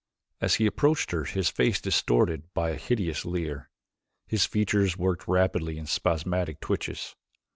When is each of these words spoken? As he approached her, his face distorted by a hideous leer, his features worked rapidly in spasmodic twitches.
As 0.39 0.55
he 0.55 0.65
approached 0.65 1.11
her, 1.11 1.25
his 1.25 1.49
face 1.49 1.79
distorted 1.79 2.51
by 2.55 2.71
a 2.71 2.75
hideous 2.75 3.23
leer, 3.23 3.69
his 4.25 4.47
features 4.47 4.97
worked 4.97 5.27
rapidly 5.27 5.77
in 5.77 5.85
spasmodic 5.85 6.59
twitches. 6.59 7.15